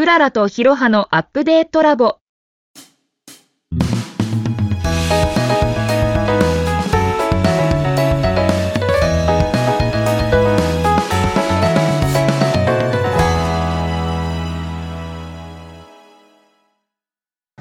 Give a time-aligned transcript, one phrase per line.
[0.00, 2.20] クララとヒロハのアップデートラボ。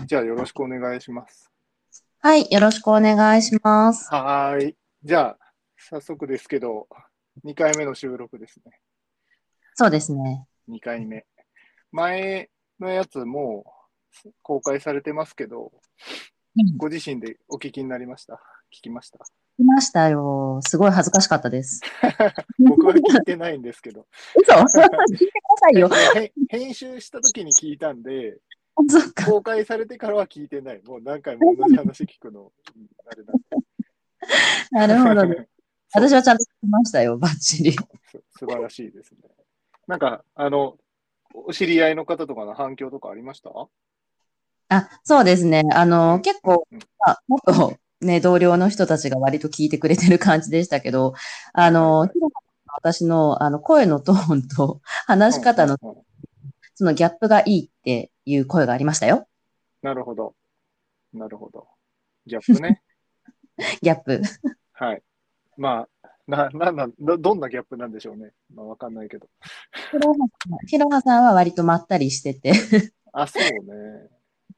[0.05, 1.51] じゃあよろしくお願いします。
[2.21, 4.07] はい、よろしくお願いします。
[4.13, 4.77] はーい。
[5.03, 5.37] じゃあ、
[5.77, 6.87] 早速ですけど、
[7.43, 8.79] 2回目の収録ですね。
[9.75, 10.47] そうですね。
[10.69, 11.25] 2回目。
[11.91, 12.49] 前
[12.79, 13.65] のやつも
[14.25, 15.71] う公開されてますけど、
[16.57, 18.33] うんご自身でお聞きになりました？
[18.73, 19.19] 聞きました？
[19.19, 20.59] 来ましたよ。
[20.63, 21.79] すごい恥ずかしかったです。
[22.59, 24.53] 僕は聞いてないんですけど、嘘？
[24.53, 25.89] 聞いてくださいよ。
[26.21, 28.39] へ編集した時に聞いたんで。
[29.27, 30.81] 公開されてからは聞いてない。
[30.83, 33.43] もう何回も同じ話聞くの、うんあれなんで。
[34.71, 35.47] なるほどね。
[35.93, 37.71] 私はちゃんと聞きましたよ、バッチリ。
[37.73, 37.79] す
[38.39, 39.17] 素晴らしいですね。
[39.87, 40.77] なんか、あの、
[41.33, 43.49] お知り合いの方とかの反響とかありました？
[44.69, 45.63] あ、そうですね。
[45.73, 51.13] あの、結構、うんまあ、もっとね、同僚の人たちが割と聞いてくれてる感じでしたけど、
[51.53, 52.07] あの、
[52.71, 55.77] 私のあの声のトーンと話し方の
[56.75, 59.27] そのギャップがいいっていう声がありましたよ。
[59.81, 60.35] なるほど。
[61.13, 61.67] なるほど。
[62.25, 62.81] ギャップね。
[63.81, 64.21] ギャップ。
[64.73, 65.01] はい。
[65.57, 68.31] まあ、な、なんなん、どどんなギャップなんでしょうね。
[68.53, 69.27] まあ、わかんないけど。
[70.67, 72.53] ひろはさんは割とまったりしてて、
[73.11, 74.09] あ、そうね。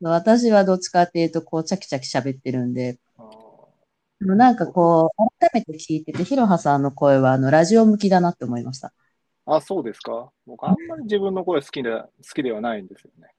[0.02, 3.00] 私はどっちかっていうと、こう、チャキチャキ喋ってるんで、
[4.20, 8.94] でもなんかこう、改めて聞いてて、ひろはさんの声は、あの、ラジオ向きだなって思いました。
[9.46, 10.32] あ、そうですか。
[10.46, 13.34] 僕、あんまり自分の声好きで、好きではないんですよね。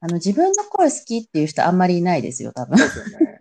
[0.00, 2.78] あの、自分の声好きっていう人あんまりいないですよ、多分。
[2.78, 3.40] そうですよね。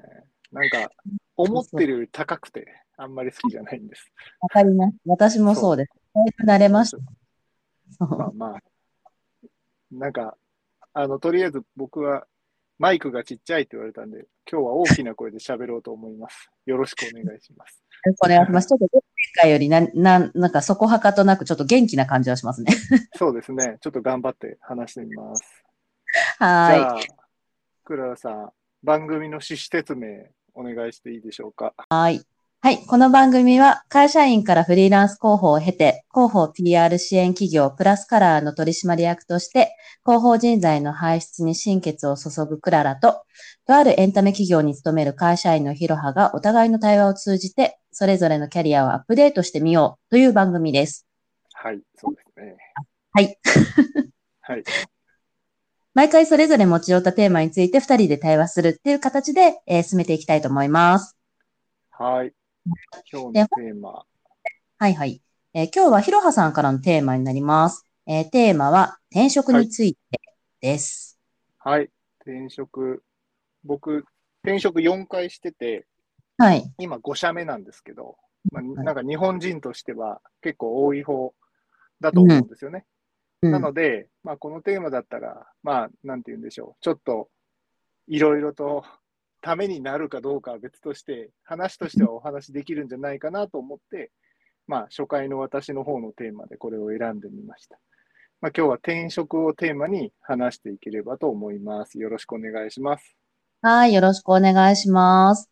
[0.51, 0.89] なんか、
[1.35, 2.65] 思ってるより高くて、
[2.97, 4.11] あんまり好きじゃないんです。
[4.39, 4.95] わかります。
[5.05, 5.91] 私もそうです。
[6.13, 6.97] だいぶ慣れました。
[8.05, 8.59] まあまあ、
[9.91, 10.37] なんか、
[10.93, 12.25] あの、とりあえず僕は
[12.79, 16.49] マイクがちっちゃいって言われたんで、今日は大きな声で喋ろうと思います。
[16.65, 17.83] よろしくお願いします。
[18.05, 18.67] よろしくお願いします。
[18.67, 19.01] ちょっと前
[19.43, 22.73] 回よりな、な、なんかそこはかとなくちょっと元気な感じはしますね。
[23.15, 23.77] そうですね。
[23.81, 25.43] ちょっと頑張って話してみます。
[26.39, 26.99] はじゃあ、
[27.83, 28.51] クララさん、
[28.83, 31.73] 番組の趣旨説明お願いしていいでしょうか？
[31.77, 31.93] い。
[31.93, 32.21] はい。
[32.65, 32.83] はい。
[32.87, 43.21] この番組は会社員からフリーランス広報を経て、広報 PR 支援企業プラスカラーの取締役として、広報人材の輩出に心血を注ぐクララと、
[43.67, 51.05] とあるエンタメ企業に勤める会社員のヒロハがお互いの対話を通じて、それぞれのキャリアをアップデートしてみようという番組です。
[51.53, 52.57] はい、そうですね。
[53.13, 53.37] はい。
[54.41, 54.63] はい。
[55.93, 61.15] 毎回それぞれ持ち寄ったテーマについて二人で対話するっていう形で、えー進めていきたいと思います。
[61.91, 62.33] はい。
[63.11, 64.05] 今日のテーマ。
[64.79, 65.21] はいはい。
[65.53, 67.85] えー今日はひろはさんからのテーマになります。
[68.07, 70.19] えーテーマは転職について
[70.61, 71.19] です。
[71.59, 71.91] はい。
[72.21, 73.03] 転職。
[73.63, 74.05] 僕、
[74.43, 75.85] 転職4回してて、
[76.37, 76.73] はい。
[76.79, 78.17] 今5社目なんですけど、
[78.51, 81.35] まあ、いなんか日本人としては結構多い方
[82.01, 82.85] だと思うんですよね。
[83.41, 86.81] うんなので、まあ、このテーマだったら、まあ、なんて言うんでしょう。
[86.81, 87.29] ちょっと、
[88.07, 88.83] いろいろと
[89.45, 94.09] ためになるかどうかは別として、話としてはお話できるんじゃないかなと思って、
[94.65, 97.77] まあ、初回の私の方のテーマでこれを選んでみました。
[98.41, 101.99] まあ、今日は転職をテーマに話していければと思います。
[101.99, 103.15] よろしくお願いします。
[103.61, 103.93] はい。
[103.93, 105.47] よろしくお願いします。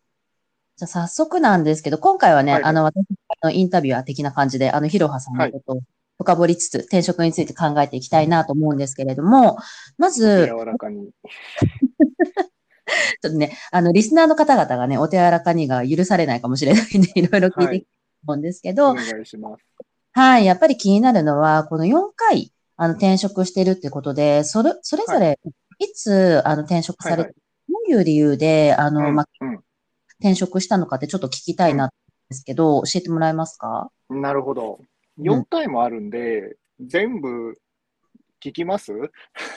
[0.74, 2.96] じゃあ早速なんですけど、今回はね、はいはいあの、私
[3.44, 5.80] のインタビュアー的な感じで、あの、ひろはさんのことを
[6.18, 9.56] 深掘りつつ、転職について考えていきたいなと思うんですけれども、
[9.98, 11.10] まず、柔らかに。
[13.22, 17.86] ちょっとね、あの、リスナーの方々がね、お手柔らかにが許されないかもしれないんで、いろいろ聞いていきたい。
[17.86, 17.86] と
[18.26, 19.64] 思うんですけど、お願いします。
[20.12, 25.38] はい、やっぱり気になるのは、この4回、あの、転職してるってことで、それ、それぞれ、
[25.78, 25.92] い。
[25.92, 29.60] つ、あの、転職されはいて、どういう理由で、あの、うんま、うん。
[30.20, 31.90] 転職したのかってちょっと聞きたいな、
[32.28, 33.90] ですけど、教えてもらえますか？
[34.08, 34.80] なるほど。
[35.18, 35.22] ん。
[35.22, 37.54] 4回もあるんで、全部
[38.42, 38.92] 聞きます？
[38.92, 38.92] ち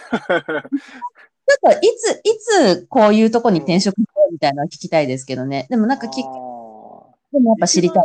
[1.52, 3.98] ょっと、いつ、いつ、こういうとこに転職
[4.32, 5.68] みたいなのは聞きたいですけどね。
[5.70, 6.12] でもなんか聞
[7.32, 8.04] でもやっぱ知りたい。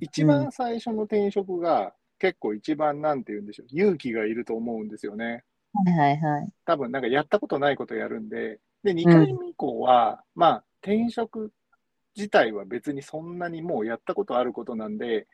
[0.00, 5.44] 一番最初の転職が結構一番なんて言うんでしょう、勇気がいると思うんですよね。
[5.74, 6.48] はいはいはい。
[6.66, 11.52] 多分なんかやったことないことやるんで、で、2回目以降は、まあ転職
[12.16, 15.26] 自体は別にそんなにもうやったことあることなんで、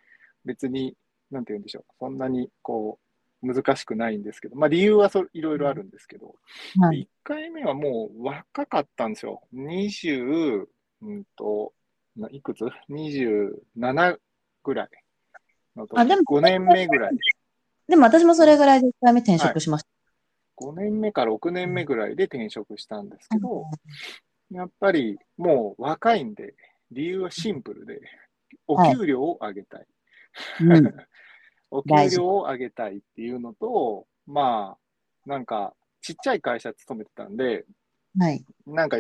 [0.45, 0.95] 別に、
[1.31, 3.08] なんて言うんでしょう、そんなにこう、
[3.43, 6.35] 難しくないんですけど、まあ理由はそいろいろあるんですけど、
[6.81, 7.03] はい。
[7.03, 9.43] 1回目はもう若かったんですよ。
[9.55, 10.67] 20、
[11.03, 11.73] うんと、
[12.17, 14.19] ないくつ ?27
[14.65, 14.89] ぐらい
[15.77, 17.13] の時あでも5年目ぐらい。
[17.89, 19.89] でも私もそれぐらいで1回目転職しました。
[20.57, 23.67] 5年目か6年目ぐらいで転職したんですけど、
[24.51, 26.55] やっぱりもう若いんで、
[26.91, 28.01] 理由はシンプルで、
[28.67, 29.87] お給料を上げたい。
[30.61, 30.95] うん。
[31.71, 37.65] お給料を上げたいっていうのと、まあ、なんか、ちっちゃい会社勤めてたんで、
[38.19, 38.45] はい。
[38.67, 38.99] なんか、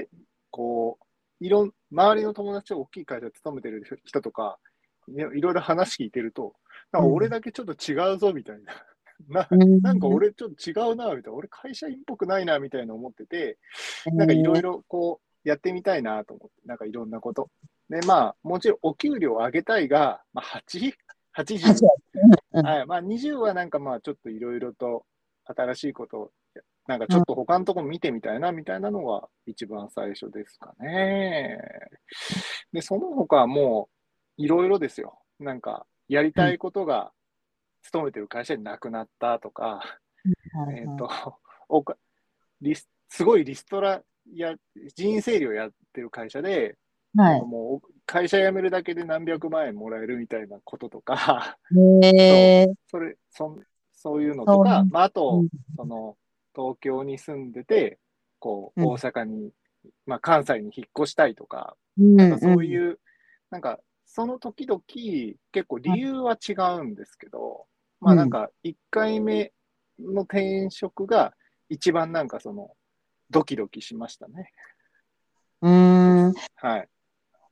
[0.51, 4.59] こう、いろん、周りの友達は大きい会社勤めてる人とか、
[5.09, 6.55] いろいろいろ話聞いてると、
[6.93, 8.73] なんか俺だけちょっと違うぞみたいな。
[9.29, 11.33] なうんなんか俺ちょっと違うな、みたいな。
[11.33, 13.59] 俺会社員っぽくないな、みたいな思ってて、
[14.07, 17.51] なんかいろいろこう、やってみたいなと思って、なんかいろんなこと。
[17.89, 20.93] で、まあ、もちろんお給料上げたいが、まあ、8?80?
[20.93, 20.93] 8
[22.53, 22.87] うんはい。
[22.87, 25.05] まあ、20はなんかまあ、ちょっといろいろと
[25.45, 26.33] 新しいこと、
[26.87, 31.59] なんかちょっと他のところ見てみたいな、みたいなのが一番最初ですかね。
[32.73, 33.89] で、その他はも
[34.39, 35.19] う、いろいろですよ。
[35.39, 37.13] なんか、やりたいことが、
[37.83, 39.65] 勤めてる会社になくなったとか、
[40.53, 41.09] はいえっ、と、
[41.69, 41.97] おか
[42.61, 44.03] リス、すごいリストラ
[44.35, 44.57] や、
[44.95, 46.77] 人員整理をやってる会社で、
[47.17, 47.43] はい。
[47.43, 51.59] もう会社辞めるだけで何百万円もらえるみたいなこととか、
[52.11, 52.75] へー。
[52.91, 53.61] それそん
[53.93, 56.17] そういうのとか、まあ、あうとん、その
[56.57, 57.99] 東京に住んでて、
[58.39, 58.89] こううん。
[58.89, 59.51] 大阪に、
[60.07, 62.99] まあ、関西に引っ越したいとか、うんなんかそういう、
[63.51, 64.81] なんかその時々、
[65.53, 67.67] 結構理由は違うんですけど、
[68.01, 69.53] まあなんか1回目
[69.99, 71.35] の転職が
[71.69, 72.71] 一番なんかその、
[73.29, 74.51] ドキドキしましたね。
[75.61, 76.33] うん。
[76.57, 76.89] はい。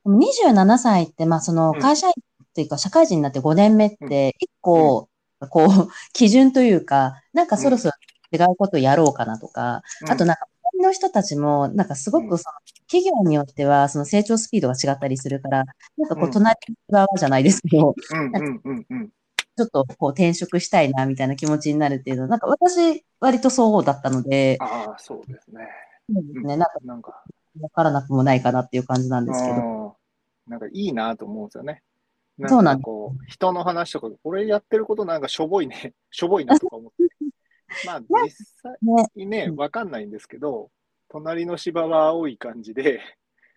[0.07, 1.79] 27歳って、まあ、そのうん。
[1.79, 2.13] 会社員
[2.43, 5.09] っていうか、社会人になって5年目って、一個、
[5.49, 5.67] こう、
[6.13, 7.93] 基準というか、なんかそろそろ
[8.31, 12.29] 違うことやろうかなとか、あとなんか、周りの人たちも、なんかすごうん。
[12.29, 12.53] くその、
[12.89, 15.65] 企業によっては、その成長スピードが違ったりするから、
[15.97, 16.31] なんかこう、うん。
[16.31, 16.55] 隣
[16.89, 17.95] 側じゃないですけど。
[19.57, 25.67] ちょっとこう、転職したいな、みたいな気持ちになるっていうのは、なんか私、割とそうだったので、ああ、そうですね。
[26.09, 27.23] そうですね、なんか、なんか、
[27.59, 29.96] わからなくもないかなっていう感じなんですけど。
[30.47, 31.83] うんなんかいいなと思うんですよね。
[32.47, 37.07] そうなんかこう、人の話とか、俺やってることなんかしょぼいね、 しょぼいなとか思って。
[37.85, 38.29] まあ 実
[38.61, 38.77] 際
[39.15, 40.69] ね、ね、うんわかんないんですけど、
[41.09, 43.01] 隣の芝は青い感じで、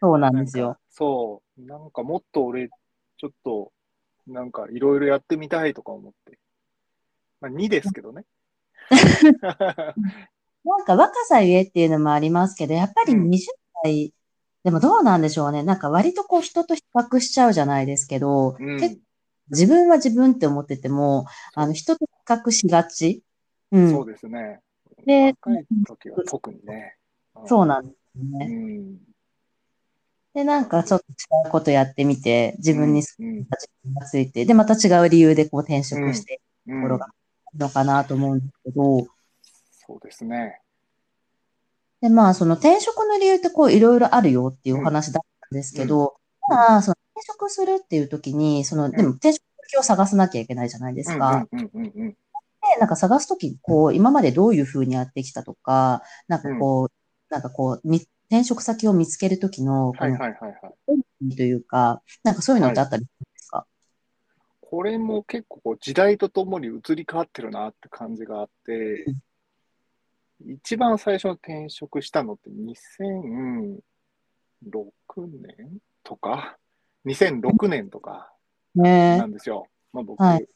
[0.01, 0.81] そうなんですよか。
[0.89, 2.71] そう、なんかもっと俺、
[3.19, 3.73] ちょっと、
[4.27, 6.39] なんかいろいろやってみたいとか思って。
[7.41, 8.25] まあ2ですけどね。
[10.65, 13.39] なんか若さゆえっていうのもありますけど、やっぱりうん20
[13.85, 14.15] 代、
[14.65, 15.63] でもどうなんでしょうね。
[15.63, 19.01] なんか割とこう人と比較しちゃうじゃないですけど、うん
[19.53, 23.25] 自分は自分って思ってても、あの人と比較しがち。
[23.73, 23.91] うん。
[23.91, 24.61] そうですね。
[25.05, 26.95] で若い時は特にね。
[27.47, 28.47] そうなんですようね。
[28.47, 28.99] ん。
[30.35, 33.47] で、なんかちょっと違うことやってみて、自分にうんうん
[33.95, 37.09] がついて、で、また違う理由でこう転職してところがあ
[37.53, 39.07] るのかなと思うんですけど、
[39.87, 40.61] そうですね。
[42.01, 46.15] で、まあ、その転職の理由ってこういろいろあるよっていうお話だったんですけど、
[46.49, 51.47] まあ、その転職するっていう時に、その、でも転職先を探さなきゃいけないじゃないですか。
[51.53, 52.11] うんうんうんうんうん。
[52.11, 52.17] で、
[52.81, 56.91] なんか探すとき、こう、今までどういうふうにやってきたとか、なんかこう、
[57.31, 60.49] なんかこう、み転職先を見つけるときの、はいはいはいは
[61.29, 61.37] い。
[61.37, 63.67] というか、なんかそういうのってあったりするんですか、
[64.61, 69.05] これも結構こう時代とともに移り変わってるなって感じがあって、
[70.47, 73.81] 一番最初の転職したのって2006
[75.17, 76.57] 年とか、
[77.07, 78.33] 2006年とか
[78.75, 79.19] ね。
[79.19, 79.67] なんですよ。
[79.93, 80.47] まあ、僕、はい。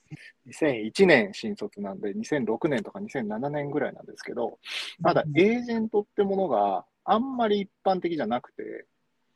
[0.48, 4.58] 2001年新卒なんで、2006年とか2007年ぐらいなんですけど、
[5.00, 8.86] まだエージェントってものがあんまり一般的じゃなくて、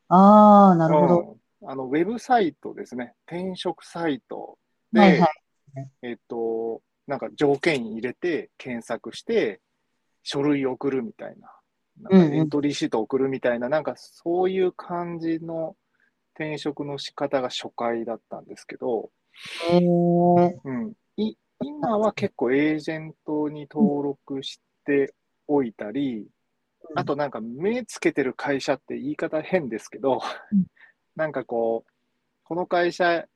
[0.08, 1.38] ああ、なるほど。
[1.62, 1.70] うん。
[1.70, 4.58] あのウェブサイトですね、転職サイト。
[4.92, 5.30] で、はいはい。
[6.02, 9.60] えっと、なんか条件入れて検索して、
[10.30, 12.30] 書類送るみたいな、なんうんうん。
[12.30, 15.74] かエントリーシート送るみたいな、なんかそういう感じの
[16.34, 19.10] 転職の仕方が初回だったんですけど、
[19.70, 25.14] へえうん、い今は結構エージェントに登録して
[25.46, 26.26] おいたり、
[26.94, 30.20] あとなんか目つけてる会社って言い方変ですけど
[30.52, 30.66] うん、
[31.16, 31.90] なんかこう、
[32.44, 33.26] この会社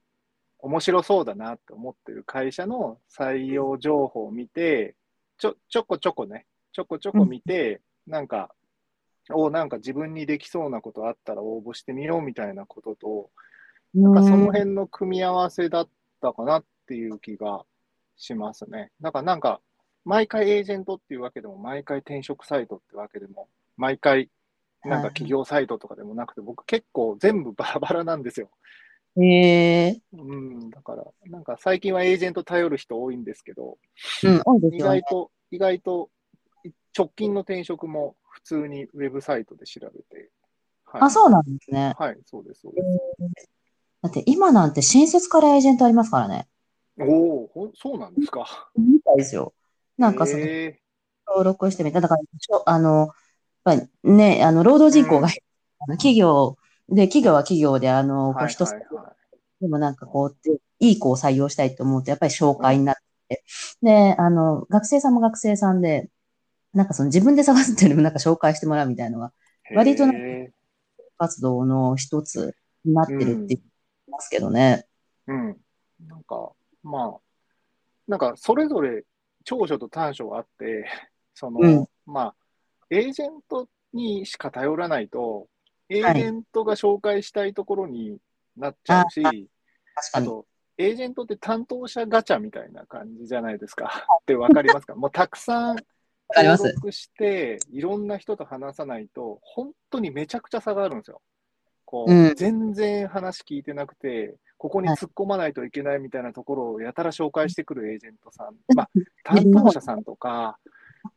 [0.58, 4.94] 面白そうだなって思ってる会社の採用情報を見て、
[5.38, 8.54] ちょ、ちょこちょこね、ちょこちょこ見て、なんか、
[9.30, 13.30] おなんか自分にできそうなことあったら応募してみようみたいなことと、
[13.94, 15.88] なんかその辺の組み合わせだっ
[16.20, 17.64] たかなっていう気が
[18.16, 18.90] しますね。
[19.00, 19.60] だからなんか、
[20.04, 24.28] 毎回エージェントっていうわけでも、毎回転職サイトってわけでも、毎回
[24.84, 28.50] なんか企業サイトとかでもなくて、僕結構全部バラバラなんですよ。
[29.16, 33.78] へえうん、だから、なんか最近はエージェント頼る人多いんですけど、
[34.24, 35.02] うん、多いです意外。
[35.02, 36.21] と、意外とい
[36.96, 40.30] 直近の転職も普通にウェブサイトで調べて。
[40.84, 41.94] はい、あ、そうなんですね。
[41.98, 43.48] はい、そうです、そうです。
[44.02, 46.48] だって今なんて新卒からエージェントありますからね。
[46.98, 48.70] おお、そうなんですか。
[48.76, 49.54] みたいですよ。
[49.96, 50.78] なんかその、え
[51.26, 52.00] 登録してみた。
[52.00, 52.22] だから、
[52.66, 53.08] あの、やっ
[53.64, 55.32] ぱりね、あの、労働人口が、うん
[55.84, 56.56] あの企業
[56.88, 58.72] で、企業は企業で、あの、ー、こうはい一つ
[59.60, 62.96] でもなんかこう、でいい子を採用したいと思うと、やっぱり紹介になっ
[63.28, 63.44] て、
[63.82, 66.08] で、あの、学生さんも学生さんで、
[66.72, 69.32] なんかその自分で探すっていうよりもなんか紹介してもらうみたいなのが、
[69.70, 69.74] い。
[69.74, 70.04] 割と
[71.18, 73.62] 活動の一つになってるって言い
[74.10, 74.86] ますけどね。
[75.28, 75.56] ーうん。
[76.06, 76.52] なんか、
[76.82, 77.20] まあ、
[78.08, 79.04] なんか、それぞれ
[79.44, 80.86] 長所と短所があって、
[81.34, 82.34] その、うんまあ、
[82.90, 85.48] エージェントにしか頼らないと、
[85.88, 88.18] エはいージェントが紹介したいところに
[88.56, 90.26] なっちゃうし、確かに。
[90.26, 90.46] あと、
[90.78, 93.84] エージェントって担当者ガチャみたいな感じじゃないですか。
[94.22, 94.94] ってわかりますか？
[94.94, 95.76] もうたくさん
[96.36, 101.20] 登録して、いろんな人と話さないと、本当にめちゃくちゃ差があるんですよ。
[101.84, 108.90] こう、うん全然話聞いてなくて、ここに突っ込まないといけないみたいなところをやたら紹介してくるエージェントさん、 まあ、
[109.24, 110.58] 担当者さんとか、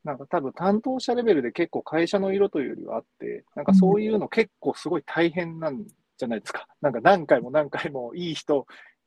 [0.04, 5.86] なんか多分担当者レベルで結構会社の色というよりはあって、なんかそういうの結構すごい大変なん
[6.18, 6.68] じゃないですか。
[6.82, 8.66] なんか何回も何回もいい人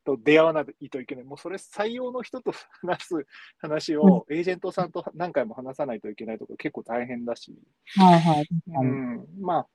[0.08, 1.24] と出会わないといけない。
[1.24, 3.26] もうそれ採用の人と話す
[3.58, 7.54] 話をエージェントさんと何回も話さないといけないとか結構大変だし。
[7.96, 8.48] はいはい。
[8.66, 9.66] うん、まあ、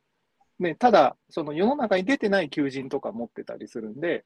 [0.60, 4.26] ね、ただ、その世の中に出てない求人とか持ってたりするんで、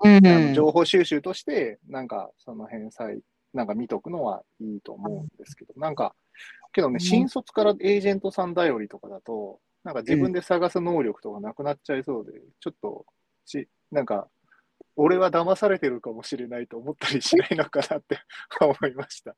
[0.00, 0.54] うん。
[0.54, 3.20] 情報収集として、なんかその返済、
[3.52, 6.14] なんか見とくのはいいと思うんですけど、なんか、
[6.72, 13.04] けどね、うん新卒からエージェントさん頼りとかだと、なんか自分で探す能力とかなくなっちゃいそうで、ちょっと
[13.44, 14.28] し、なんか、
[14.96, 18.18] 俺は騙されてるかもしれないと思ったりしないのかなって
[18.60, 19.34] 思いました。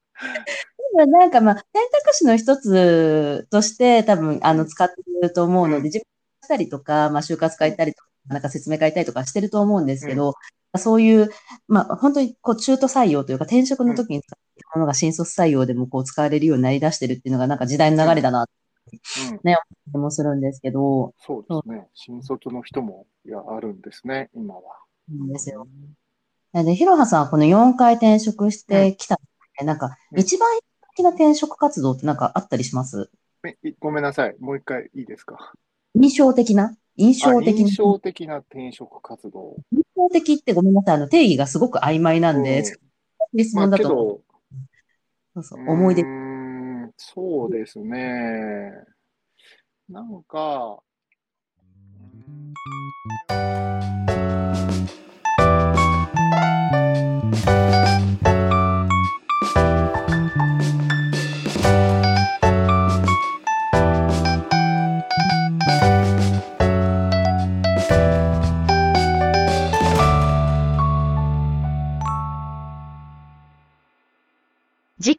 [0.94, 1.64] なんかまあ、選
[2.04, 6.06] 択肢の一つとして多分、あの、使ってると思うので、自分で
[6.44, 10.34] したりとか、まあ、就活書いたりとか、なんか説明書いたりとかしてると思うんですけど、
[10.76, 11.30] そういう、
[11.68, 19.38] まあ、本当にこう、中途採用というか、転職の時に使っているものが新卒採用でもこう、使われるようになり出してるっていうのが、なんか時代の流れだな、うん、
[19.92, 21.88] 気もするんですけど、そうですね。
[21.94, 24.83] 新卒の人も、いや、あるんですね、今は。
[25.08, 25.66] なんですよ。
[26.52, 29.18] で、ひろはさんはこの4回転職してきた、
[29.64, 30.48] なんか、うん一番
[30.96, 33.10] 的な転職活動ってなんかあったりします？
[33.80, 34.36] ごめんなさい。
[34.38, 35.52] もう一回いいですか？
[35.96, 36.76] 印象的な？
[36.96, 37.68] 印象あ的な？
[37.68, 39.56] 印象的な転職活動。
[39.72, 40.94] 印象的ってごめんなさい。
[40.94, 42.64] あの、定義がすごく曖昧なんで、
[43.36, 44.20] 質まあ、問だと、けど、
[45.34, 46.04] そうそう思い出
[46.96, 48.70] そうですね。
[49.88, 50.78] なんか、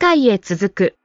[0.06, 1.05] 回へ続く。